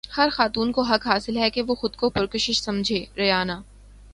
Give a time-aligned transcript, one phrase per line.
[0.17, 3.61] ہر خاتون کو حق حاصل ہے کہ وہ خود کو پرکشش سمجھے ریانا